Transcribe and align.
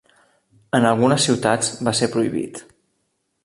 En 0.77 0.87
algunes 0.91 1.27
ciutats 1.29 1.71
va 1.89 1.95
ser 2.01 2.11
prohibit. 2.17 2.63